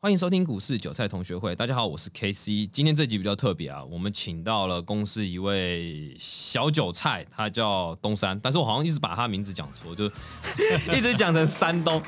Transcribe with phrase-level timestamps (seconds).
[0.00, 1.56] 欢迎收听股市韭菜同学会。
[1.56, 2.68] 大家好，我是 K C。
[2.68, 10.04] 今天这集比较特别啊，我们请到了公司一位小韭菜，他叫东山，但是我好像一直把他名字讲错，就
[10.96, 12.00] 一直讲成山东。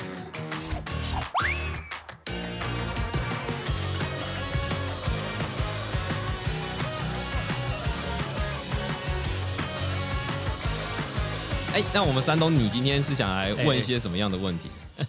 [11.74, 14.70] 哎，那我们山东，你今天是想来问一些什么样的问题？
[14.96, 15.04] 哎，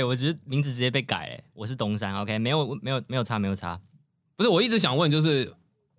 [0.00, 3.78] 我觉得名字直接被改，哎，我是东山，OK，没有没有没有差没有差，
[4.36, 5.52] 不是，我一直想问，就是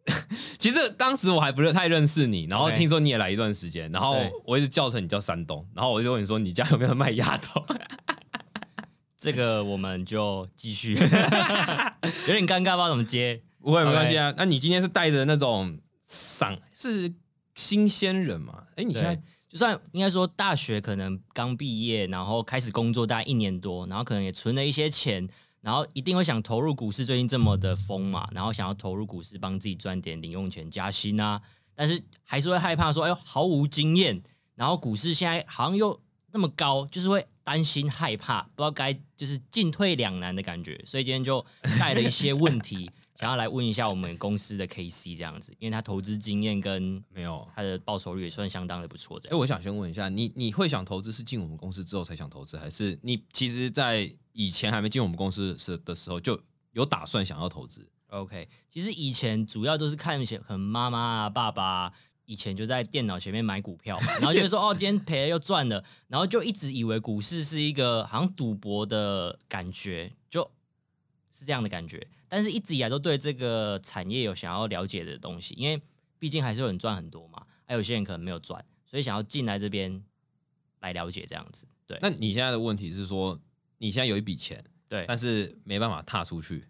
[0.57, 7.63] 其实当时我还不是太认识你，然后听说你也来一段时间，然后我一直叫成你叫山东，然后我就问你说你家有没有卖鸭头？
[9.15, 10.93] 这个我们就继续，
[12.27, 14.33] 有点尴尬，不知道怎么接，不会没关系啊。
[14.35, 15.77] 那你今天是带着那种
[16.09, 17.13] 嗓是
[17.53, 18.63] 新鲜人嘛？
[18.75, 19.21] 哎，你现在。
[19.53, 25.29] 就算应该说大学可能刚毕业，然后开始工作大概一年多，然后可能也存了一些钱，
[25.61, 31.39] 然后一定会想投入股市，最近这么的疯嘛，然后想要投入股市帮自己赚点零用钱加薪啊，
[31.75, 34.23] 但是还是会害怕说，哎呦毫无经验，
[34.55, 41.45] 然后股市现在好像又那么高，就是会担心害怕，不知道该就是进退两难的感觉，所以今天就
[41.77, 42.89] 带了一些问题。
[43.23, 49.17] 想要来问一下我们公司的 K C 这样子，因为他投资经验跟没有他的报酬率也算相当的不错。
[49.29, 56.37] 哎，我想先问一下，你你会想投资是进我们公司之后才想投资，还是你其实在以前还没进我们公司时的时候就
[56.73, 61.93] 有打算想要投资？OK，其实以前主要都是看一些可能妈妈啊、爸爸
[62.25, 70.51] 以前就在电脑前面买股票， 然后就说哦，今天赔了又赚了，然后就一直以为股市是一个好像赌博的感觉，就
[71.31, 72.05] 是这样的感觉。
[72.33, 75.79] 但是一直以来都对这个产业有想要了解的东西，因为
[76.17, 80.03] 毕竟还是有人赚很多嘛，还有些人可能没有赚，所以想要进来这边
[80.79, 81.67] 来了解这样子。
[81.85, 83.39] 对，那你现在的问题是说，
[83.77, 86.67] 你现在有一笔钱，对，但是没办法踏出去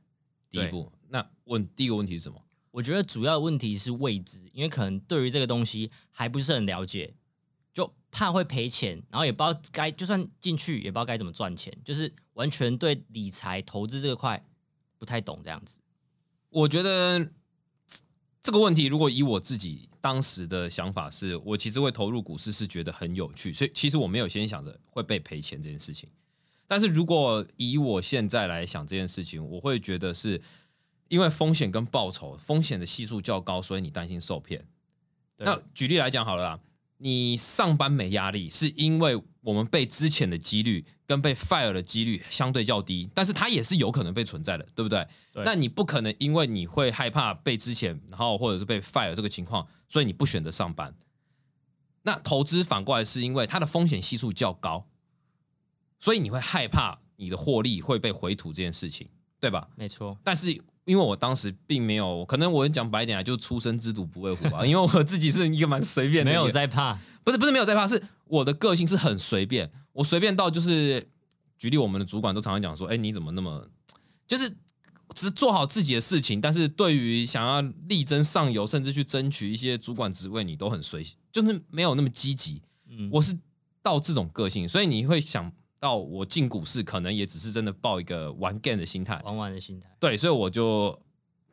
[0.51, 0.91] 第一步。
[1.07, 2.43] 那问第一个问题是什么？
[2.71, 7.13] 我觉得主要问题是未知，因为可能对于这个东西还不是很了解，
[7.73, 14.45] 就怕会赔钱，然后也不知道该就算进去也不知道该怎么赚钱，就是完全对理财投资这块。
[15.03, 15.79] 不太懂这样子，
[16.47, 17.29] 我觉得
[18.41, 26.09] 这个问题，如果以我自己当时的想法，是我其实会投入股市，是觉得很有趣，所以其实我没有先想着会被赔钱这件事情。
[26.67, 30.41] 但是如果以我现在来想这件事情，我会觉得是
[31.09, 34.65] 因为风险跟报酬，风险的系数较高，所以你担心受骗。
[35.39, 36.59] 那举例来讲好了啦，
[36.99, 40.85] 你上班没压力，是因为我们被之前的几率。
[41.05, 45.05] 跟被 fire 的几率相对较低，但是它也是有可能被存在的，对不对？
[45.45, 50.95] 那你不可能因为你会害怕被之前，然后或者是被 fire 这个情况，所以你不选择上班。
[52.03, 54.87] 那投资反过来是因为它的风险系数较高，
[55.99, 59.69] 所以你会害怕你的获利会被回吐这件事情，对吧？
[59.75, 60.17] 没错。
[60.23, 64.65] 但是因为我当时并没有，可能我讲白一点啊，就出生之犊不畏虎吧。
[64.65, 69.71] 因为我自己是一个蛮随便，的，没有在怕，不是不是没有在怕，是我的个性是很随便。
[69.93, 71.09] 我随便到就是，
[71.57, 73.67] 举例我们的主管都常常讲说，哎，你怎么那么，
[74.27, 74.57] 就是
[75.13, 82.61] 只做好自己的事情，但是对于想要力争上游，甚至去争取一些主管职位，你都很随，就是没有那么积极。
[82.89, 83.37] 嗯，我是
[83.81, 85.51] 到这种个性，所以你会想
[85.83, 89.89] 到我进股市，可能也只是真的抱一个玩 game 的心态，玩玩的心态。
[89.99, 90.97] 对，所以我就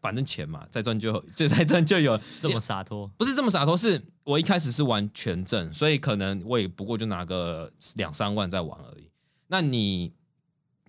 [0.00, 3.08] 反正钱嘛，再赚就就再赚就有， 这么洒脱？
[3.18, 4.00] 不是这么洒脱，是。
[4.22, 9.10] 我一开始是玩全证，所以可能我也不过就拿个两三万在玩而已。
[9.48, 10.12] 那你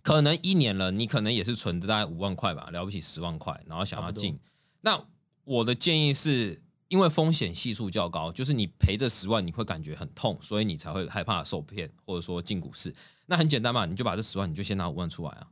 [0.04, 4.38] 可能一年了，你可能也是存的大概五万块吧，了不起十万块，然后想要进。
[4.82, 5.04] 那
[5.46, 12.94] 我的建议是，因为风险系数较高，就是你赔这十万你会感觉很痛，所以你才会害怕受骗，或者说进股市。
[13.32, 15.48] 那很简单嘛，你就把这十万，你就先拿五万出来啊，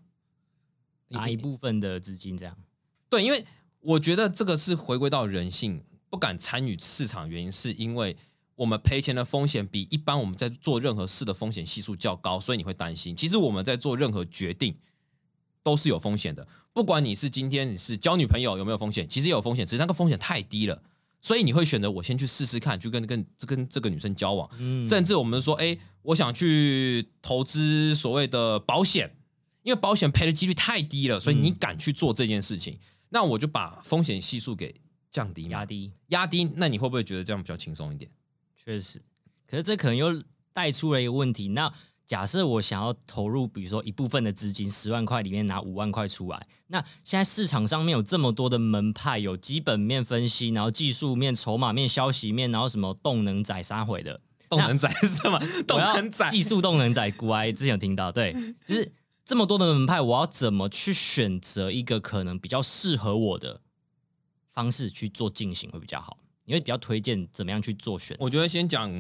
[1.08, 2.56] 拿一部分的资金这样。
[3.10, 3.44] 对，因为
[3.80, 5.84] 我觉得这个是回归到人性。
[6.12, 8.18] 不敢参与市场，原因是因为
[8.56, 13.16] 我们赔钱的风险比一般我们在做任何事的风险系数较高，所以你会担心。
[13.16, 14.76] 其实我们在做任何决定
[15.62, 20.82] 都是有风险的，不管你是今天你是交女朋友有没有风险，其实有风险，只是那个风险太低了，
[21.22, 24.50] 所以你会选择我先去试试看，去跟跟跟这个女生交往。
[24.88, 29.16] 甚至我们说，哎，我想去投资所谓的保险，
[29.64, 32.80] 因为保险赔的几率太低了，所以你敢去做这件事情，
[33.10, 34.82] 那我就把风险系数给。
[35.12, 38.12] 降低压低压低，那你会不会觉得这样比较轻松一点？
[38.56, 39.02] 确实，
[39.48, 40.22] 可是这可能又
[40.54, 41.48] 带出了一个问题。
[41.48, 41.74] 那
[42.06, 55.40] 假设我想要投入，比如说一部分的资金，十万块里面拿五万块出来，那现在市场上面有这么多的门派，有基本面分析，然后技术面、筹码面、消息面，然后什么动能仔、杀回的动能仔是什么？
[55.68, 58.34] 动能仔、技术动能仔，古埃之前有听到，对，
[58.66, 58.92] 就是。
[59.26, 63.62] 这么多的门派，我要怎么去选择一个可能比较适合我的
[64.50, 66.18] 方式去做进行会比较好？
[66.46, 68.18] 你会比较推荐怎么样去做选？
[68.20, 68.92] 我觉得先讲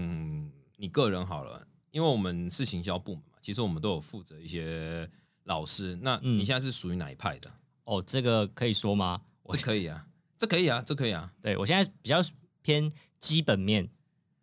[0.77, 5.09] 你个人好了，因为我们是行销部门嘛，其实我们都有负责一些
[5.45, 5.97] 老师。
[6.03, 7.51] 那你现在是属于哪一派的？
[7.85, 9.21] 哦，这个可以说吗？
[9.49, 10.05] 这可以啊，
[10.37, 11.33] 这可以啊，这可以啊。
[11.41, 12.23] 对我现在比较
[12.61, 13.89] 偏基本面，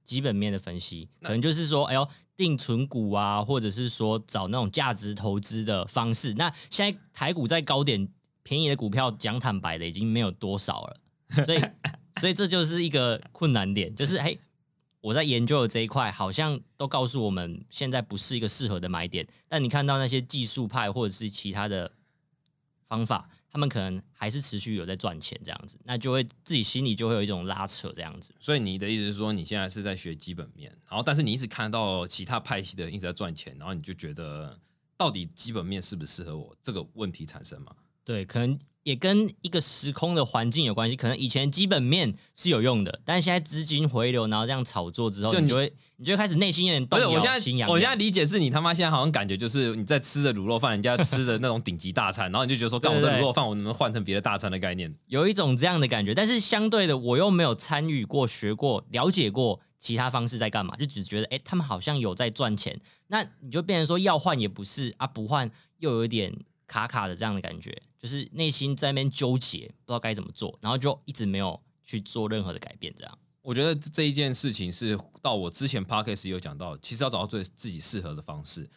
[0.07, 6.33] 基本面的分析，可能就是说，哎呦，定存股啊，或者是说找那种价值投资的方式。
[6.35, 8.09] 那现在台股在高点，
[8.43, 10.97] 便宜的股票，讲坦白的，已经没有多少了，
[11.45, 11.61] 所以。
[12.19, 14.39] 所以这就是一个困难点，就是嘿，
[15.03, 21.93] 我在研究的这一块好像都告诉我们现在不是一个适合的买点，但你看到那些技术派或者是其他的
[22.89, 28.35] 方法，他们可能还是持续有在赚钱这样子，那就会自己心里就会有一种拉扯这样子。
[28.39, 34.59] 所以你的意思是说，你现在是在学基本面，然后但是你一直看到其他派系的人一直在赚钱，然后你就觉得
[34.97, 37.75] 到底基本面适不适合我这个问题产生吗？
[38.05, 38.59] 对，可能。
[38.87, 47.11] 也跟一个时空的环境有关系，可能以前基本面是有用的，但是现在资金回流，然后这样炒作之后，你就会，你就开始内心有点动摇。
[47.11, 47.29] 我现
[47.59, 54.95] 在，我现在理解是你他妈现在好像感觉就是你在吃着卤肉饭，人家吃的那种顶级大餐，然后你就觉得说， 干我的卤肉饭，我能不能换成别的大餐的概念？
[55.09, 65.51] 有一种这样的感觉，但是相对的，我又没有参与过、学过、了解过其他方式在干嘛，就只觉得，哎，他们好像有在赚钱，那你就变成说要换也不是啊，不换
[65.81, 66.33] 又有点。
[66.69, 72.95] 卡卡的这样的感觉，就是内心在那边纠结，不知道该怎么做，然后就一直没有去做任何的改变。
[72.97, 78.71] 这样，我觉得这一件事情是到我之前 podcast 有讲到，其实要找到最自己适合的方式。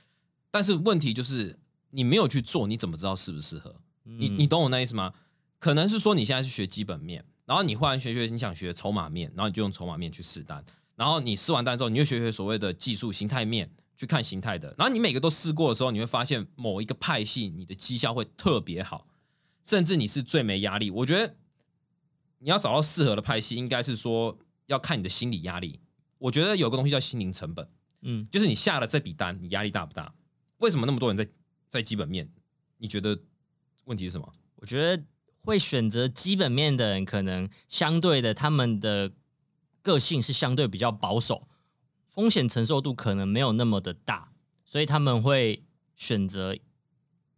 [0.50, 1.60] 但是问题就是
[1.92, 3.76] 你没有去做，你怎么知道适不适合？
[4.04, 5.14] 你你懂我那意思吗？
[5.60, 10.66] 可能是说你现在是学基本面，然后你忽然学学你想学筹码面，然后你就用筹码面去试单，
[10.96, 13.70] 然后你试完单之后，你又学学所谓的技术形态面。
[14.00, 19.06] 去看形态的，然后你每个都试过的时候，你会发现某一个派系你的绩效会特别好，
[19.70, 20.90] 甚至你是最没压力。
[20.90, 21.36] 我觉得
[22.40, 25.80] 你要找到适合的派系，应该是说要看你的心理压力。
[26.18, 27.70] 我觉得有个东西叫心灵成本，
[28.02, 30.16] 嗯，就是你下了这笔单，你压力大不大？
[30.58, 31.28] 为什么那么多人在
[31.68, 32.28] 在基本面？
[32.80, 33.22] 你觉得
[33.86, 34.34] 问题是什么？
[34.56, 35.04] 我觉得
[35.44, 39.12] 会选择基本面的人，可能相对的他们的
[39.84, 41.48] 个性是相对比较保守。
[42.08, 44.32] 风险承受度可能没有那么的大，
[44.66, 45.64] 所以他们会
[45.96, 46.58] 选择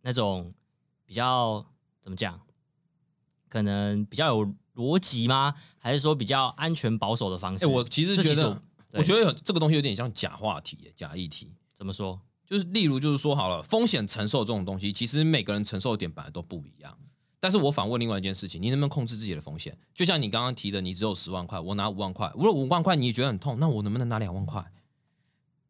[0.03, 0.53] 那种
[1.05, 1.70] 比较
[2.11, 2.41] 怎么讲？
[3.47, 5.55] 可能比较有逻辑吗？
[5.77, 7.63] 还是说比较安全保守的方式？
[7.63, 8.61] 哎，我其实觉得，
[8.91, 11.53] 我觉得这个东西有点像假话题、假议题。
[11.73, 12.19] 怎么说？
[12.45, 16.97] 就是例如，就是说好了，风险承受这种东西，其实每个人承受的点本来都不一样。
[17.39, 19.77] 但是我反问另外一件事情：你能不能控制自己的风险？
[19.93, 22.29] 就像你刚刚提的，你只有十万块，我拿五万块。
[22.35, 24.69] 如果五万块你也觉得很痛，那我能不能拿两万块？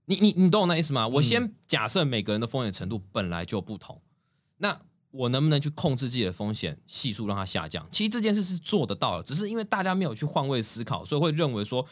[0.06, 1.08] 你你你懂我那意思吗？
[1.08, 4.02] 我先假设每个人的风险程度本来就不同，
[4.58, 4.80] 那
[5.12, 7.88] 我能不能去控制自己的风险系数让它下降？
[7.92, 11.86] 其实这件事是做得到的，只是因为大家没有去换位思考，所以会认为说，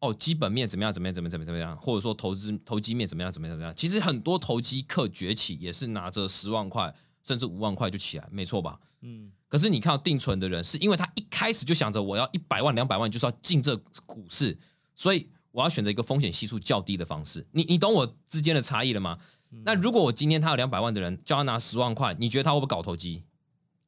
[0.00, 3.74] 哦，基本面怎么样怎么样怎么怎么怎么样，或者说投资投机面怎么样怎么样怎么样。
[3.76, 6.94] 其实很多投机客崛起也是拿着十万块。
[7.24, 8.80] 甚至五万块就起来，没错吧？
[9.02, 9.30] 嗯。
[9.48, 13.76] 可是你看到定存的人，是因为他一开始就想着我要一百万、两百万，就是要进这
[14.06, 14.56] 股市，
[14.94, 17.46] 所以我要选择一个风险系数较低的方式。
[17.52, 19.18] 你你懂我之间的差异了吗？
[19.64, 23.24] 那如果我今天他有两百万的人，叫他拿十万块，你觉得他会不会搞投机？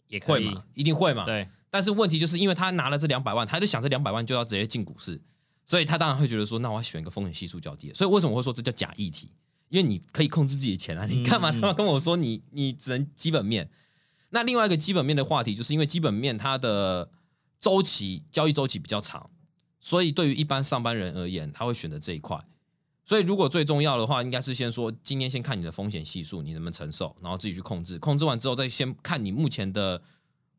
[0.09, 1.25] 也会嘛，一定会嘛。
[1.25, 1.49] 对。
[1.71, 5.23] 但是问题就是因为他拿了这两百万，他就想这两百万就要直接进股市，
[5.65, 7.95] 所以他当然会觉得说，那我要选一个风险系数较低的。
[7.95, 9.31] 所以为什么会说这叫假议题？
[9.69, 13.71] 因为你可以控制自己的钱啊，你干嘛他妈跟我说你你只能基本面？
[14.31, 17.11] 那另外一个基本面的话题，就是因为基本面它的
[17.61, 19.31] 周期交易周期比较长，
[19.79, 22.45] 所以对于一般上班人而言，他会选择这一块。
[23.11, 27.99] 所以如果最重要的话，应该是先说今天先看你的风险系数，你能不能承受，然后自己去控制。
[27.99, 30.01] 控制完之后，再先看你目前的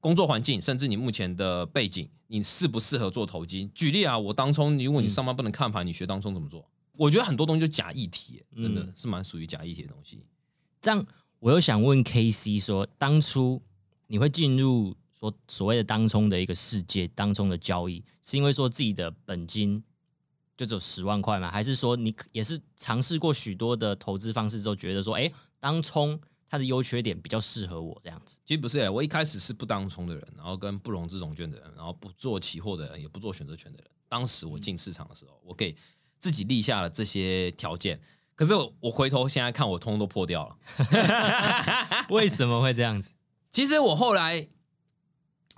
[0.02, 3.70] 工作环境，甚至你目前的背景，你适不适合做投机？
[3.74, 6.70] 举例啊，我当冲，如果你上班不能看盘，你学当冲怎么做？
[6.98, 10.22] 我觉得很多东西就假议题，真的是蛮属于假议题的东西。
[10.82, 11.06] 这样，
[11.40, 13.62] 我又想问 K C 说，当初
[14.08, 19.82] 你会进入说所谓的当冲的一个世界当中的交易，是因为说自己的本金
[20.62, 21.50] 就只有十万块吗？
[21.50, 28.40] 还是说你也是尝试过许多的投资方式之后，觉得说，哎，当冲它的优缺点比较适合我这样子？
[28.46, 33.88] 其实不是，我一开始是不当冲的人，然后跟不融资融券的人，然后不做期货的人，也不做选择权的人。
[34.08, 35.76] 当时我进市场的时候，我给。
[36.22, 38.00] 自己立下了这些条件，
[38.36, 40.56] 可是我回头现在看，我通通都破掉了。
[42.14, 43.14] 为什么会这样子？
[43.50, 44.48] 其实我后来，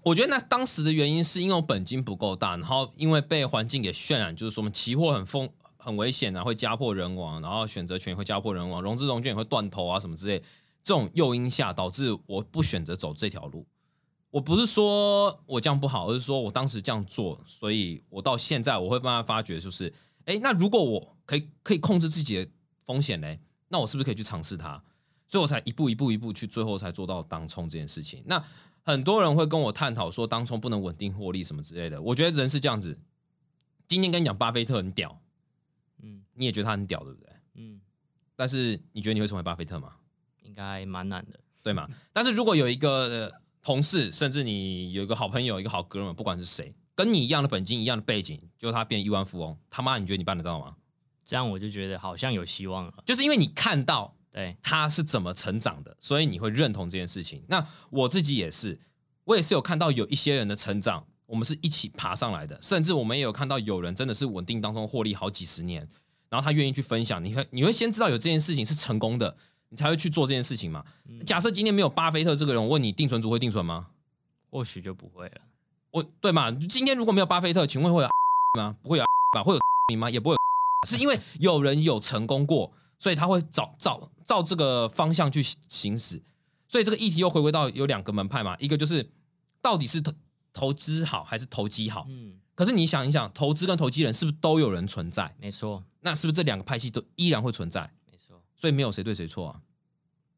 [0.04, 10.40] 我觉得那当时的原因是因为我本金不够大，然后因为被环境给渲染，就是说我们期货很疯、很危险啊，会家破人亡，然后选择权也会家破人亡，融资融券也会断头啊，什么之类。
[10.84, 13.66] 这种诱因下，导致我不选择走这条路。
[14.32, 19.94] 我不是说我这样不好，而是说我当时这样做，所以我到现在我会慢慢发觉，就是，
[20.26, 22.52] 哎，那如果我可以可以控制自己的
[22.86, 24.84] 风险嘞，那我是不是可以去尝试它？
[25.30, 28.22] 所以我才一步一步一步去，最后才做到当冲这件事情。
[28.26, 28.44] 那
[28.84, 32.02] 很多人会跟我探讨说，当冲不能稳定获利什么之类的。
[32.02, 33.00] 我觉得人是这样子，
[33.88, 35.20] 今天跟你讲巴菲特很屌，
[36.02, 37.30] 嗯你也觉得他很屌，对不对？
[37.56, 37.82] 嗯，
[38.36, 39.96] 但是你觉得你会成为巴菲特吗？
[40.44, 41.40] 应该蛮难的。
[41.64, 41.88] 对吗？
[42.12, 50.76] 但是如果有一个、呃同事，甚至你有一个好朋友、一个好哥们，不管是谁，跟你一样的本金、一样的背景，就他变亿万富翁，他妈，你觉得你办得到吗？
[51.24, 52.94] 这样我就觉得好像有希望了。
[53.06, 57.44] 就是因为你看到对，他是怎么成长的，所以你会认同这件事情。
[57.48, 58.80] 那我自己也是，
[59.26, 65.88] 我也是有看到有一些人的成长，我们是一起爬上来的，甚至我们也有看到有人真的是稳定当中获利好几十年，
[66.30, 69.38] 然后他愿意去分享，你会你会先知道有这件事情是成功的，
[69.70, 70.84] 你才会去做这件事情嘛。
[71.26, 73.90] 假设今天没有巴菲特这个人，我问你定存族会定存吗？
[74.50, 75.42] 或许就不会了。
[75.92, 76.52] 我对嘛？
[76.52, 78.10] 今天如果没有巴菲特，请问会有
[78.58, 78.76] 吗？
[78.82, 79.44] 不会有 吧？
[79.44, 79.60] 会有
[79.90, 80.10] 你 吗？
[80.10, 80.40] 也不会有，
[80.90, 82.74] 是因为有人有成功过，
[83.04, 86.24] 所以他会照照照这个方向去行驶。
[86.70, 89.12] 所以这个议题又回归到有两个门派嘛，一个就是
[89.62, 90.14] 到底是投
[90.54, 92.06] 投资好还是投机好？
[92.08, 95.36] 嗯，可是你想一想，投资跟投机人是不是都有人存在？
[95.38, 97.92] 没错，那是不是这两个派系都依然会存在？
[98.10, 98.42] 没错。
[98.56, 99.62] 所以没有谁对谁错啊。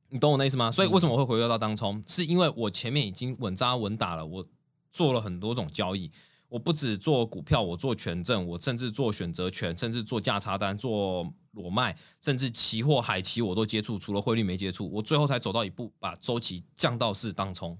[0.09, 0.71] 你懂我的意思吗？
[0.71, 4.47] 所以为什么我会回归到当冲，是因为我前面已经稳扎稳打了，我
[4.91, 6.09] 做了很多种交易。
[6.55, 14.89] 我不止做股票，我做权证，我甚至做选择权，甚至做价差单，做裸卖，甚至期货、海期我都接触，除了汇率没接触。
[14.89, 17.77] 我最后才走到一步，把周期降到是当冲。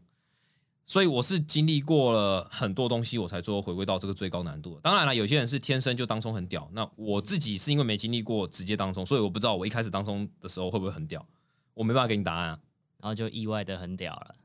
[0.84, 4.78] 所以我是经历过了很多东西，我才最后回归到这个最高难度。
[4.84, 11.26] 当然了，有些人是天生就当冲很屌，那我自己是因为没经历过直接当冲，所以我不知道我一开始当冲的时候会不会很屌，
[11.74, 12.60] 我没办法给你答案啊。
[13.00, 14.36] 然后就意外的很屌了。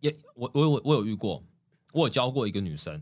[0.00, 1.40] 也我我我我有遇过，
[1.92, 3.00] 我有教过一个女生，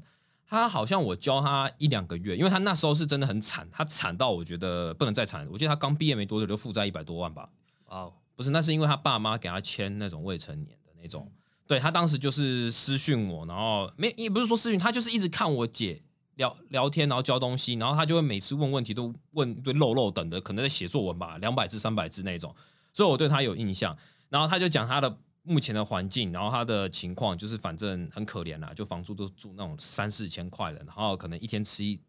[0.54, 5.46] 她好像我教他一两个月，因为他那时候是真的很惨，他惨到我觉得不能再惨。
[5.50, 7.48] 我记得他刚毕业没多久就负债一百多万吧，
[7.86, 11.30] 哇哦，不是，那是因为他爸妈给他签那种未成年的那种。
[11.66, 16.02] 对他当时就是私讯我，然后没也不是说私讯，他就是一直看我姐
[16.36, 22.54] 聊聊天，然后教东西，然后他就会每次问问题都问一堆漏漏等的，可能在写作文吧，两百字三百字那种，
[22.92, 23.96] 所以我对他有印象。
[24.28, 32.00] 然后他就讲他的目前的环境，然后他的情况就是反正很可怜啦，就房租都住那种三四千块的，然后可能一天吃一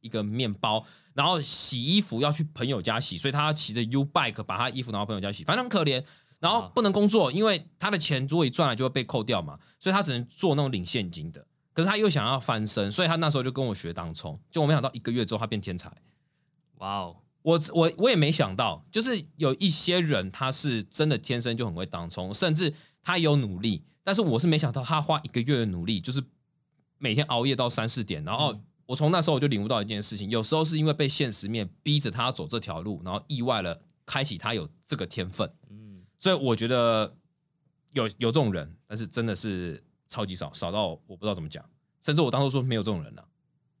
[0.00, 6.04] 一个面包，然后洗衣服要去朋友家洗，所以他要骑着 U bike 把他衣服拿到朋友家洗，反正很可怜。
[6.38, 11.46] 然后不能工作，因为他的钱如果一赚来就会被扣掉嘛，所以他只能做那种领现金的。
[11.72, 14.38] 可是他又想要翻身，所以他那时候就跟我学当冲。
[14.50, 15.90] 就我没想到一个月之后他变天才。
[16.74, 17.16] 哇哦，
[17.46, 22.74] 我我我也没想到，就是有一些人他是真的天生就很会当冲，甚至
[23.04, 26.20] 他有努力，但是我是没想到他花一个月的努力，就是
[26.98, 35.48] 每天熬夜到三四点，然后我从那时候我就领悟到一件事情，有时候是因为被现实面逼着他走这条路，然后意外了开启他有这个天分。
[35.70, 37.16] 嗯，所以我觉得
[37.92, 41.64] 有有这种人，但是真的是超级少，少到我不知道怎么讲。
[42.02, 43.28] 甚至我当初说没有这种人了、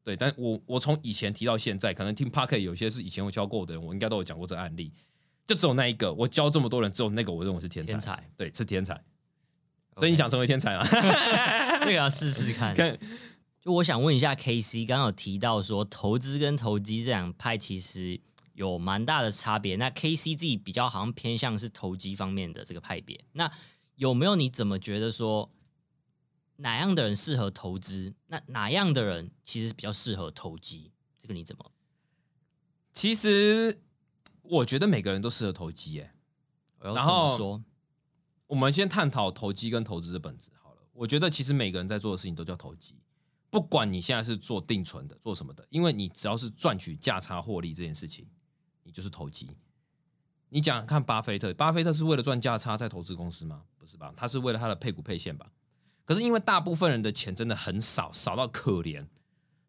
[0.06, 4.92] 对，但我我从以前提到现在，可能听 p a r k 有些是以前我教过的人，我应该都有讲过这个案例。
[5.44, 9.02] 就只有那一个，我教这么多人，只有那个我认为是天才，天才，对，是天才。
[9.96, 10.86] 所以你想成为天才啊？
[11.82, 12.72] 那个要试试 看。
[12.72, 12.96] 看，
[13.60, 18.20] 就我想问一下 K C，刚刚有提到说投资跟投机这两派其实
[18.54, 19.74] 有蛮大的差别。
[19.74, 23.18] 那 K C 自己比较好像偏向是投机方面的这个派别。
[23.32, 23.50] 那
[23.96, 25.50] 有没有你怎么觉得说
[26.56, 28.14] 哪样的人适合投资？
[28.26, 30.92] 那哪样的人其实比较适合投机？
[31.18, 31.72] 这个你怎么？
[32.92, 33.82] 其实
[34.42, 36.12] 我觉得每个人都适合投机耶。
[36.78, 37.64] 然后说？
[38.46, 40.82] 我们先探讨投机跟投资的本质好了。
[40.92, 42.94] 我觉得其实每个人在做的事情都叫投机，
[43.50, 48.28] 不管你现在是做定存的，做什么的，因为你只要是赚取价差获利这件事情，
[48.84, 49.50] 你就是投机。
[50.50, 53.64] 你讲讲看巴菲特，巴菲特是为了赚价差在投资公司吗？
[53.76, 54.14] 不是吧？
[54.16, 55.50] 他是为了他的配股配现吧？
[56.06, 59.06] 可是因为大部分人的钱真的很少，少到可怜，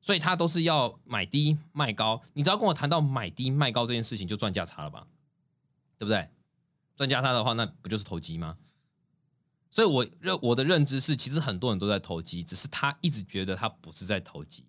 [0.02, 2.22] 所以他都是要买低卖高。
[2.36, 5.08] 你只要跟我谈到买低卖高这件事情，就赚价差了吧？
[5.98, 6.30] 对不对？
[6.96, 8.58] 赚价差的话，那不就是投机吗？
[9.70, 14.64] 所以我认我的认知是，其实很多人都在投机，只是他一直觉得他不是在投机。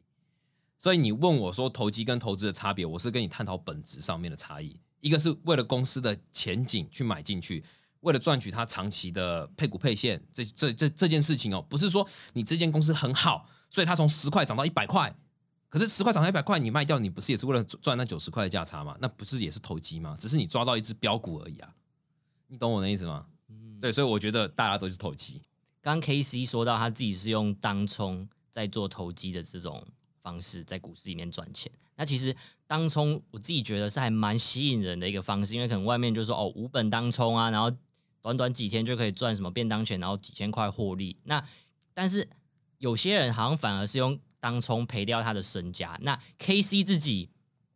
[0.77, 4.81] 所以你问我说投机跟投资的差别，我是跟你探讨本质上面的差异。
[5.01, 7.65] 一个是为了公司的前景去买进去，
[8.01, 15.15] 为了赚取它长期的配股配现，这这这这件事情哦，不是说你这间公司很好，所以它从十块涨到一百块，
[15.69, 18.97] 可是十块涨到一百块，你卖掉，你不是也是为了赚那九十块的价差吗？
[19.01, 20.17] 那不是也是投机吗？
[20.19, 21.75] 只是你抓到一只标股而已啊，
[22.47, 23.27] 你懂我的意思吗？
[23.49, 25.43] 嗯对，所以我觉得大家都是投机。
[25.81, 29.87] 刚 K C 说到他自己是用当冲在做投机的这种
[30.23, 31.71] 方式，在股市里面赚钱。
[31.97, 32.35] 那其实
[32.67, 37.71] 当冲我自己觉得是还蛮吸引人的一个方式，因为可能外面就说哦五本当冲啊，然后
[38.21, 41.17] 短短几天就可以赚什么便当钱，然后几千块获利。
[41.25, 41.45] 那
[41.95, 42.29] 但是
[42.79, 45.99] 有些人好像反而是用当冲赔掉他的身家。
[46.03, 47.31] 那 K C 自己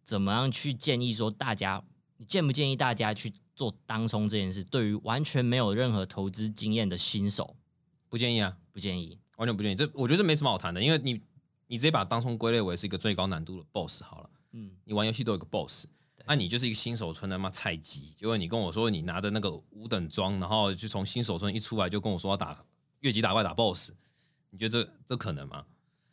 [0.04, 1.82] 怎么样去建议说大家？
[2.18, 4.62] 你建不建议大家去做当冲这件事？
[4.62, 7.56] 对于完全没有任何投资经验的新手，
[8.08, 9.74] 不建议啊，不建议，完全不建议。
[9.74, 11.20] 这我觉得这没什么好谈的，因为你
[11.66, 14.30] 你直接把当冲归类为是一个最高难度的 BOSS 好了。
[14.52, 15.86] 嗯，你玩游戏都有个 BOSS，
[16.26, 18.12] 那你就是一个新手村的妈菜鸡。
[18.16, 22.64] 结果你跟我说你拿着那个五等装，然后就从新手村一出来就跟我说要打
[23.00, 23.92] 越级打怪打 BOSS，
[24.50, 25.64] 你觉得这这可能吗？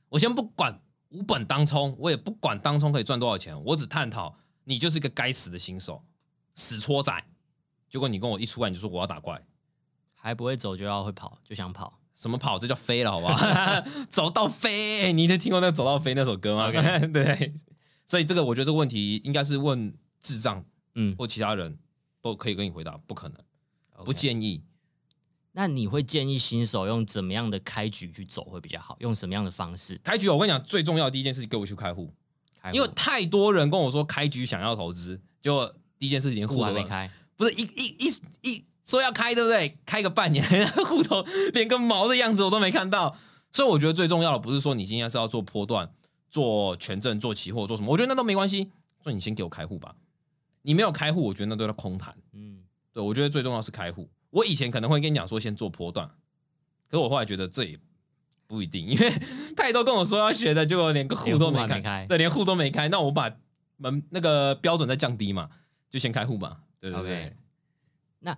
[0.09, 4.37] 我先不管五本当冲，我也不管当冲可以赚多少钱，我只探讨。
[4.65, 6.03] 你就是一个该死的新手，
[6.53, 7.25] 死戳仔。
[7.89, 9.43] 结果你跟我一出来，你就说我要打怪，
[10.13, 11.99] 还不会走就要会跑，就想跑。
[12.13, 12.59] 什么跑？
[12.59, 13.35] 这叫飞了，好不好？
[14.09, 16.69] 走到飞，你听过那个《走到飞》那首歌吗？
[17.13, 17.53] 对。
[18.09, 21.79] 所以这个我觉得这个问题应该是问智障，嗯，或其他人
[22.21, 23.37] 都可以跟你回答，不可能，
[24.03, 24.61] 不建议。
[25.53, 28.97] 那你会建议新手用怎么样的开局去走会比较好？
[28.99, 30.27] 用什么样的方式开局？
[30.27, 32.13] 我跟你讲，最重要的第一件事，给我去开户。
[32.73, 35.65] 因为太多人跟我说开局想要投资，就
[35.97, 39.77] 第一件事情户还没开，不是一一一一说要开，对不对？
[39.85, 40.43] 开个半年，
[40.85, 41.23] 户头
[41.53, 43.15] 连个毛的样子我都没看到。
[43.51, 45.91] 所以我觉得最重要的不是说你今天是要做波段、
[46.29, 48.71] 做权证、做期货、做什么，我觉得那都没关系。
[49.01, 49.95] 所以你先给我开户吧。
[50.61, 52.15] 你没有开户，我觉得那都是空谈。
[52.33, 54.09] 嗯，对，我觉得最重要是开户。
[54.29, 56.07] 我以前可能会跟你讲说先做波段，
[56.87, 57.79] 可是我后来觉得这也。
[58.47, 59.11] 不一定，因为
[59.55, 62.89] 太多跟我说要学的，就连个户都没开，对，连户都没开。
[62.89, 63.31] 那我把
[63.77, 65.51] 门那个标准再降低嘛，
[65.87, 67.37] 就先开户嘛，对不对？
[68.21, 68.35] 那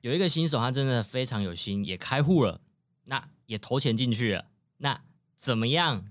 [0.00, 2.60] 有一个新手，他真的非常有心，也开户了，
[3.06, 4.44] 那也投钱进去了。
[4.76, 5.02] 那
[5.36, 6.08] 怎么样？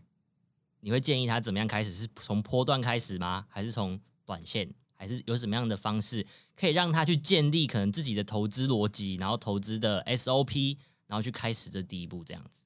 [0.80, 1.92] 你会建议他怎么样开始？
[1.92, 3.46] 是从波段开始吗？
[3.50, 4.74] 还是从短线？
[5.00, 6.26] 还是有什么样的方式
[6.56, 10.76] 可以让他去建立可能自己的投资逻辑，然后投资的 SOP，
[11.06, 12.66] 然后去开始这第一步这样子？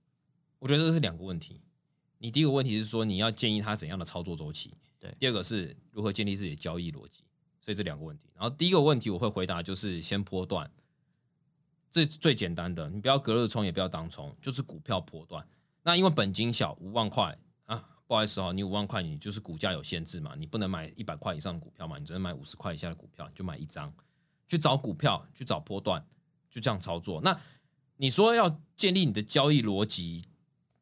[0.60, 1.60] 我觉得这是两个问题。
[2.20, 5.14] 你第一个问题是说你要建议他怎样的操作周期，对。
[5.20, 7.24] 第二个是如何建立自己的交易逻辑，
[7.60, 8.30] 所以这两个问题。
[8.34, 10.72] 然后第一个问题我会回答就是先波段，
[11.90, 15.46] 最最简单的，你不要隔日冲，也不要当冲，就是股票波段。
[15.84, 23.93] 那因为本金小，五万块啊，不好意思哦，你五万块你就是股价有限制嘛，你不能买一百块以上的股票嘛，你只能买五十块以下的股票，你就买一张，
[24.50, 26.06] 去找股票，去找波段，
[26.50, 27.21] 就这样操作。
[27.21, 27.39] 那
[27.95, 30.26] 你说要建立你的交易逻辑？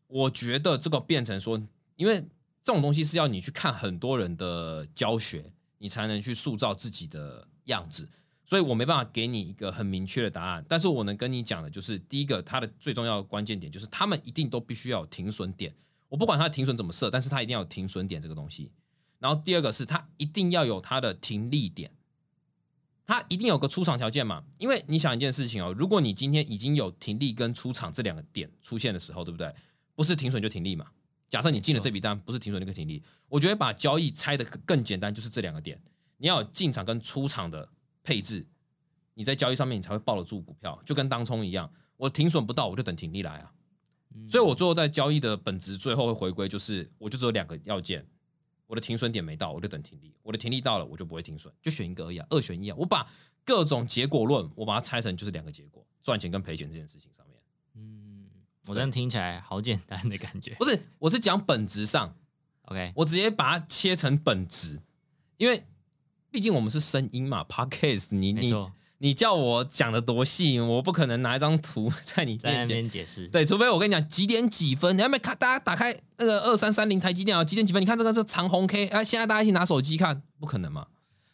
[0.07, 1.61] 我觉得这个变成说，
[1.97, 2.19] 因为
[2.63, 8.09] 这种东西是要你去看很多人的教学，你才能去塑造自己的样子，
[8.43, 10.65] 所以我没办法给你一个很明确的答案。
[10.67, 15.71] 但是我能跟你讲的就是，第一个，它的最重要的关键点就是，他们一定都必须要有停损点。
[16.09, 18.71] 我不管它停损怎么设，但是它一定要有停损点这个东西。
[19.19, 21.91] 然后第二个是，它一定要有它的停利点，
[23.05, 24.43] 它一定有个出场条件嘛？
[24.57, 29.53] 因为你想一件事情哦，如果你今天已经有停利跟出场这两个点出现的时候，对不对？
[29.95, 30.87] 不是停损就停利嘛？
[31.27, 33.03] 假设你进了这笔单，不是停损就停利。
[33.27, 35.79] 我觉得把交易拆的更简单，就是这两个点，
[36.17, 37.69] 你要有进场跟出场的
[38.01, 38.47] 配置，
[39.13, 43.53] 你在交易上面你才会抱得住股票，就跟当冲一样，我停损不到，我就等停利来啊。
[44.27, 48.05] 所以我最后在交易的本质最后会回归，就是我就只有两个要件，
[48.67, 52.75] 我的停损点没到，我就等停利；我的停利到了，我就不会停损，就选一个而已啊，二选一啊。
[52.77, 53.07] 我把
[53.43, 57.35] 各种结果论，我把它拆成就是两个结果，赚钱跟赔钱这件事情上面。
[57.75, 58.29] 嗯
[58.67, 62.15] 我这样听起来好简单的感觉，不是，我是讲本质上，
[62.65, 64.81] OK，我直接把它切成本质，
[65.37, 65.63] 因为
[66.29, 68.53] 毕竟我们是声音嘛，Podcast，你你
[68.99, 77.81] 你叫我讲的多细，我不可能拿一张图 在你在那边解释，对，除非我跟你讲几点几分，你还没看，大家打开那个二三三零台积电啊，几点几分？
[77.81, 80.87] 你看这个是长虹 K 啊，现在大家一起拿手机看，不可能嘛，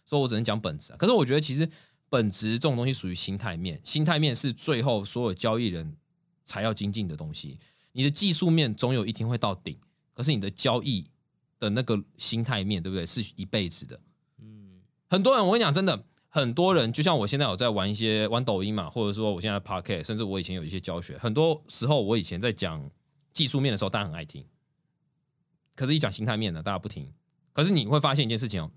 [0.06, 0.95] 所以我只能讲本质啊。
[0.97, 1.69] 可是我觉得其实
[2.10, 5.97] 本质这种东西属于心态面，心态面是最后所有交易人。
[6.47, 7.58] 才要精进的东西，
[7.93, 9.75] 你的技术面总有一天会到顶，
[10.13, 11.04] 可是你的交易
[11.58, 13.04] 的那个心态面，对不对？
[13.04, 13.99] 是一辈子的。
[14.39, 22.91] 嗯，很多人我跟你讲，真的，很多人就像我现在有在玩一些玩抖音嘛，或者说我现在 park，甚至我以前有一些教学，很多时候我以前在讲
[23.32, 24.45] 技术面的时候，大家很爱听，
[25.76, 27.10] 可是一讲心态面的，大家不听。
[27.54, 28.69] 可是你会发现一件事情哦，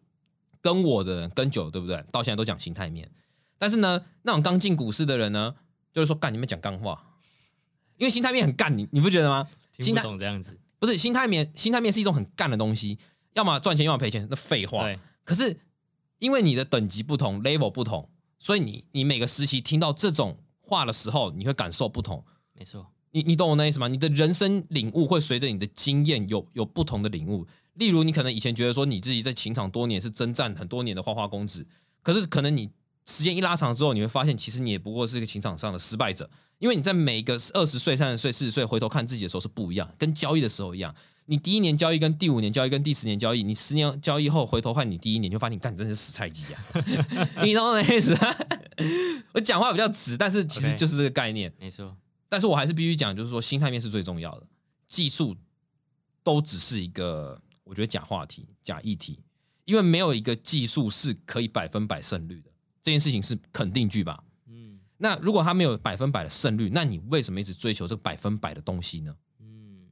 [0.61, 2.05] 跟我的人跟久，对不对？
[2.13, 3.11] 到现在都讲心态面，
[3.59, 5.57] 但是呢，那种刚进股市的人呢，
[5.93, 7.17] 就是说干你们讲干话。
[7.97, 9.49] 因为心态面很干，你你不觉得吗？
[9.79, 13.01] 听不懂这样子，不是心态面，心态面是一种很干的东西，
[13.33, 14.89] 要么赚钱，要么赔钱，那废话。
[15.25, 15.59] 可是
[16.19, 22.25] 因为你的等级不同，level 不同，所以你你每个时期听到这种话的时候，你会感受不同。
[22.55, 23.89] 没错，你你懂我那意思吗？
[23.89, 27.47] 你的人生领悟会随着你的经验有有不同的领悟。
[27.75, 31.67] 例如，你可能以前觉得说你自己在情场多年是征战很多年的花花公子，
[32.03, 32.71] 可是可能你
[33.09, 36.29] 时间一拉长之后，你会发现其实你也不过是一个情场上的失败者。
[36.59, 40.95] 因为你在每一个二十岁、三十岁、四十岁回头看自己的时候是不一样，跟交易的时候一样。
[41.27, 46.63] 你第一年交易跟第五年交易跟第十年交易，你十年交易后回头看你第一年，就发现你干真是死菜鸡啊！
[47.45, 48.17] 你懂我的意思？
[49.33, 51.53] 我讲话比较直，但是其实就是这个概念。
[51.61, 51.97] 没错，
[52.29, 54.47] 但是我还是必须讲，就是说心态面是最重要的，
[54.89, 55.37] 技术
[56.25, 59.21] 都只是一个我觉得假话题、假议题，
[59.65, 62.48] 因为没有一个技术是可以百分百胜率的，
[62.89, 64.25] 这件事情是肯定句吧？
[64.47, 69.15] 嗯那如果他没有百分百的胜率，那你为什么一直追求这个百分百的东西呢？
[69.41, 69.91] 嗯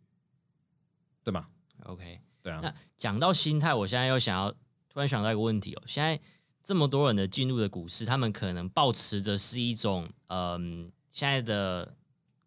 [1.23, 1.51] 对吧
[1.85, 2.21] ？，OK。
[2.41, 4.51] 对啊那，讲到心态，我现在又想要
[4.89, 6.19] 突然想到一个问题哦，现在
[6.63, 11.95] 这么多人的进入的股市，他们可能抱持着是一种嗯，现在的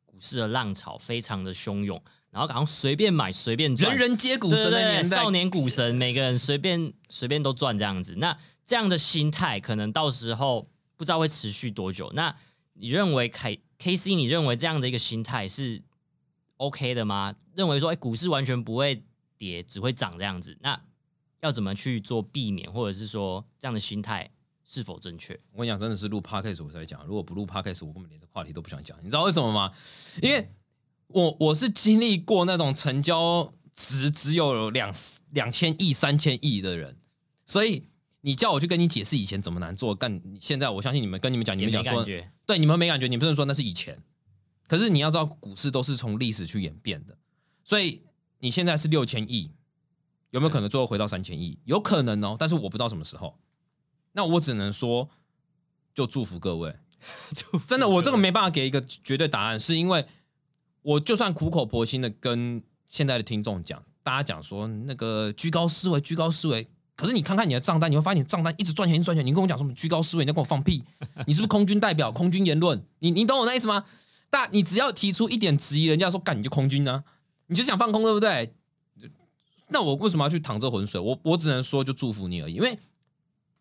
[0.06, 8.16] 股市的浪潮非常的汹涌，然后好像随便买随便赚，人人皆股神的年代少，年股神，每个人随便随便都赚这样子。
[8.18, 8.38] 那
[8.70, 12.12] 这样的心态，可能到时候不知道会持续多久。
[12.14, 12.36] 那
[12.74, 15.82] 你认为凯 K C，你认为这样的一个心态是
[16.58, 17.34] OK 的吗？
[17.56, 19.04] 认为说，哎，股市完全不会
[19.40, 20.80] 跌，只会涨这样子，那
[21.42, 24.30] 要怎么去做避免，或者是说这样的心态
[24.64, 25.34] 是否正确？
[25.54, 28.96] 我跟你讲，真的是录 podcast 我才讲，如果不录 podcast，我根本连这话题都不想讲。
[29.00, 29.74] 你知道为什么吗？
[30.22, 30.48] 因为
[31.08, 34.94] 我我是经历过那种成交值只有两
[35.32, 37.00] 两千亿、三千亿的人，
[37.48, 37.86] 所以
[38.22, 42.04] 你叫我去跟你解释以前怎么难做，但现在我相信你们跟你们讲，你们没讲说
[42.46, 44.04] 对，你们没感觉，你们不能说那是以前。
[44.68, 47.18] 可是你要知道，股市都是从历史去演变的，
[47.64, 48.04] 所以
[48.40, 49.52] 你现在是六千亿，
[50.32, 51.58] 有没有可能最后回到三千亿？
[51.66, 53.40] 有可能哦，但是我不知道什么时候。
[54.12, 55.10] 那我只能说，
[55.94, 56.76] 就祝福各位。
[57.66, 60.06] 真的，我这个没办法给一个绝对答案，是因为
[60.82, 66.68] 我就算苦口婆心的跟现在的听众讲，大家讲说那个居高思维，居高思维。
[67.00, 69.26] 可是你看看你的账单，你会发现你的账单一直赚钱，一直赚钱。
[69.26, 70.84] 你跟我讲什么居高思维，你在跟我放屁？
[71.26, 72.12] 你是不是空军代表？
[72.12, 72.84] 空军言论？
[73.00, 73.86] 你你懂我那意思吗？
[74.30, 77.06] 大你只要提出一点质疑，人家说干你就空军啊，
[77.48, 78.54] 你就想放空对不对？
[79.70, 81.00] 那我为什么要去淌这浑水？
[81.00, 82.78] 我我只能说就祝福你而已，因为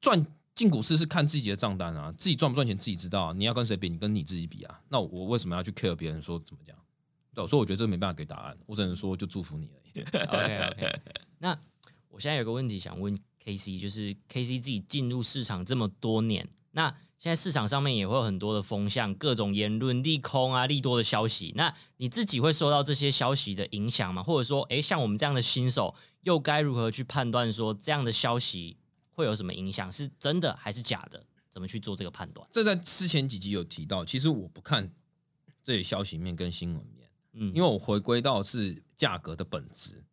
[0.00, 3.32] 赚进股市是看自己的账单啊，自己赚不赚钱自己知道啊。
[3.36, 4.80] 你要跟谁比，你跟你自己比啊。
[4.88, 6.74] 那我为什么要去 care 别人说怎么讲？
[7.34, 10.02] 对，所以我觉得这没办法给答案，我只能说就祝福你而已。
[10.26, 11.00] OK OK，
[11.38, 11.56] 那
[12.08, 13.16] 我现在有个问题想问
[13.48, 21.52] KC，就是 KC 自己进入市场这么多年，那现在市场上面也会有很多的风向，各种言论利空啊、利多的消息。
[21.56, 24.22] 那你自己会受到这些消息的影响吗？
[24.22, 28.76] 或者说，诶，像我们这样的新手，又该如何去判断说这样的消息
[29.10, 29.90] 会有什么影响？
[29.90, 31.24] 是真的还是假的？
[31.50, 32.46] 怎么去做这个判断？
[32.52, 34.92] 这在之前几集有提到，其实我不看
[35.62, 40.04] 这些消息面跟新闻面，嗯，因为我回归到是价格的本质，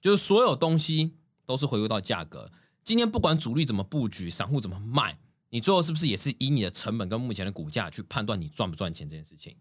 [0.00, 1.16] 就是所有东西
[1.50, 2.50] 都是回归到价格。
[2.84, 9.56] 今天不管主力怎么布局，散户怎么卖，你最后是不是也是以你的成本跟目前的股价去判断你赚不赚钱这件事情？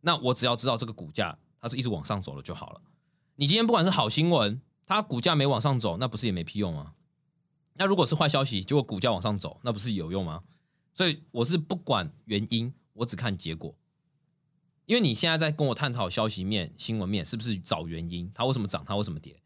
[0.00, 2.80] 那我只要知道这个股价它是一直往上走了就好了。
[3.36, 6.94] 你今天不管是好新闻，它股价没往上走，那不是也没屁用吗？
[7.74, 10.42] 那如果是坏消息，结果股价往上走，那不是有用吗？
[10.94, 13.76] 所以我是不管原因，我只看结果。
[14.86, 18.30] 因为你现在在跟我探讨消息面、新闻面，是不是找原因？
[18.34, 18.82] 它为什么涨？
[18.86, 19.36] 它为什么跌？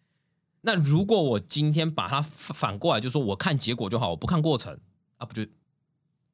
[0.63, 4.79] 那如果我今天把它反反过来，就说我看结果就好，我不看过程，
[5.19, 5.45] 啊，不就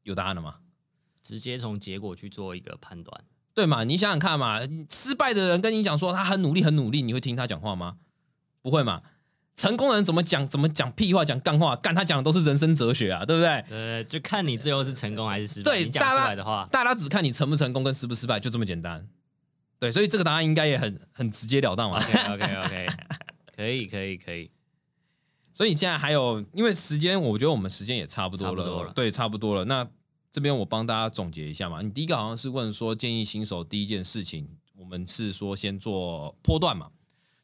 [0.05, 0.61] 有答案了吗？
[1.23, 3.25] 直接从结果去做一个判断。
[3.55, 3.85] 对嘛？
[3.85, 7.97] 你想想看嘛，失败的人跟你讲说他很努力、很努力，你会听他讲话吗？
[8.63, 9.03] 不会嘛？
[9.57, 10.47] 成功人怎么讲？
[10.47, 11.75] 怎么讲屁话、讲干话？
[11.75, 13.49] 干他讲的都是人生哲学啊，对不对？
[13.71, 15.73] 呃，就看你最后是成功还是失败。
[15.73, 19.09] 对，讲出大家来的话，大家只看你成不成功跟失不失败，就这么简单。
[19.81, 21.99] 对，所以这个答案应该也很很直截了当嘛。
[21.99, 22.87] OK OK OK，
[23.59, 24.49] 可以可以可以，
[25.53, 29.65] 所以你现在还有，因为时间，我觉得我们时间也差不多了，对，差不多了。
[29.65, 29.85] 那
[30.31, 31.83] 这边我帮大家总结一下嘛。
[31.83, 36.89] 你第一个好像是问说，建议新手第一件事情，我们是说先做波段嘛，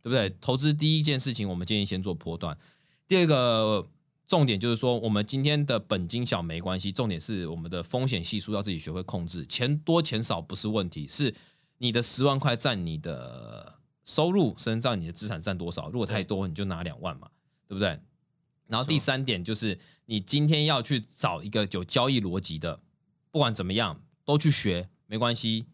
[0.00, 0.33] 对不对？
[0.40, 2.57] 投资第一件事情，我们建议先做波段。
[3.09, 3.88] 第二个
[4.29, 11.35] 重点就是说，我们今天的本金小没关系，重点是我们的风险系数要自己学会控制，钱多钱少不是问题，是
[11.79, 13.73] 你的十万块占你的
[14.04, 15.88] 收入，甚至占你的资产占多少。
[15.90, 17.28] 如果太多，你就拿两万嘛，
[17.66, 17.98] 对不对？
[18.66, 22.80] 然后第三点就是，你今天要去找一个有交易逻辑的，
[23.30, 25.66] 不管怎么样都去学，没关系。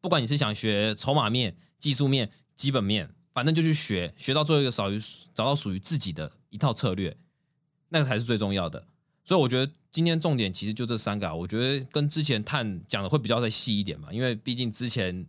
[0.00, 5.00] 不管你是想学筹码面、技术面、基本面，反正就去学，学到最后一个少于
[5.32, 7.16] 找到属于自己的一套策略，
[7.88, 8.86] 那个才是最重要的。
[9.24, 15.26] 所以我觉得今天重点其实就这三个啊，我觉得跟之前探讲的会比较再细一点嘛，因为毕竟之前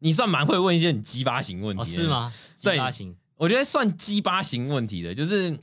[0.00, 2.06] 你算蛮会问一些很鸡巴型问题、哦，是？
[2.06, 2.32] 吗？
[2.62, 5.58] 对鸡巴型我觉得算鸡巴型问题的，就是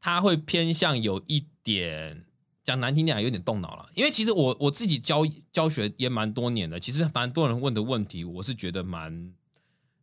[0.00, 2.24] 他会偏向有一点
[2.62, 3.90] 讲难听点，有点动脑了。
[3.94, 9.32] 因为其实我我自己教教学也蛮多年的，其实蛮多人问的问题，我是觉得蛮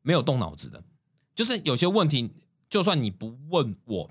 [0.01, 0.83] 没有动脑子的。
[1.33, 2.31] 就是有些问题，
[2.69, 4.09] 就算你不问我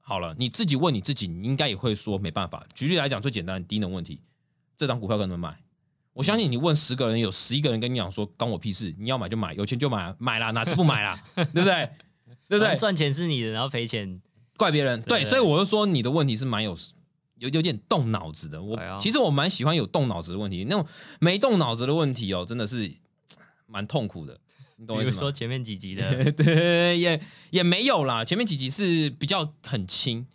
[0.00, 2.66] 好了，你自己问你自己，你应该也会说没办法。
[2.74, 4.20] 举例来讲，最简单的低能问题，
[4.76, 5.62] 这张股票该怎么买？
[6.20, 11.18] 我相信你问十个人，有十一个人跟你讲说关我屁事，你要买就买，有钱就买啊，买啦，哪次不买啦？
[11.34, 11.88] 对不对？
[12.46, 12.76] 对不对？
[12.76, 14.20] 赚钱是你的，然后赔钱
[14.58, 15.00] 怪别人。
[15.00, 16.76] 对，对所以我就说你的问题是蛮有
[17.36, 18.62] 有有点动脑子的。
[18.62, 20.86] 我、哎其实我蛮喜欢有动脑子的问题，那种
[21.20, 22.92] 没动脑子的问题哦，真的是
[23.66, 24.38] 蛮痛苦的。
[24.76, 25.16] 你懂我意思吗？
[25.20, 28.22] 说前面几集的 对，也也没有啦。
[28.22, 30.26] 前面几集是比较很轻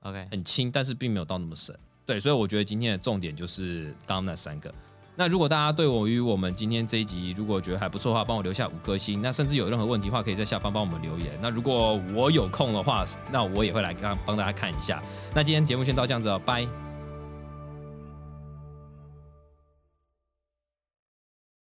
[0.00, 1.78] ，，OK，很轻，但是并没有到那么深。
[2.06, 4.74] 对，所以我觉得今天的重点就是刚刚那三个。
[5.16, 9.22] 那如果大家对我与我们今天这一集如果觉得还不错的话，帮我留下五颗星。
[9.22, 11.28] 那甚至有任何问题的话，可以在下方帮我们留言。
[11.40, 15.02] 那如果我有空的话，那我也会来帮帮大家看一下。
[15.32, 16.83] 那今天节目先到这样子哦，拜。